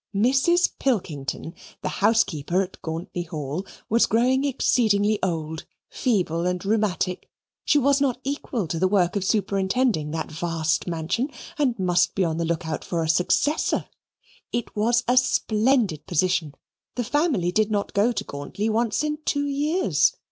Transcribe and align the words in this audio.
Mrs. 0.15 0.71
Pilkington, 0.79 1.53
the 1.83 1.89
housekeeper 2.01 2.63
at 2.63 2.81
Gauntly 2.81 3.21
Hall, 3.21 3.67
was 3.87 4.07
growing 4.07 4.45
exceedingly 4.45 5.19
old, 5.21 5.67
feeble, 5.91 6.47
and 6.47 6.65
rheumatic: 6.65 7.29
she 7.65 7.77
was 7.77 8.01
not 8.01 8.19
equal 8.23 8.65
to 8.67 8.79
the 8.79 8.87
work 8.87 9.15
of 9.15 9.23
superintending 9.23 10.09
that 10.09 10.31
vast 10.31 10.87
mansion, 10.87 11.29
and 11.59 11.77
must 11.77 12.15
be 12.15 12.23
on 12.23 12.37
the 12.37 12.45
look 12.45 12.65
out 12.67 12.83
for 12.83 13.03
a 13.03 13.07
successor. 13.07 13.89
It 14.51 14.75
was 14.75 15.03
a 15.07 15.17
splendid 15.17 16.07
position. 16.07 16.55
The 16.95 17.03
family 17.03 17.51
did 17.51 17.69
not 17.69 17.93
go 17.93 18.11
to 18.11 18.23
Gauntly 18.23 18.69
once 18.69 19.03
in 19.03 19.19
two 19.23 19.45
years. 19.45 20.15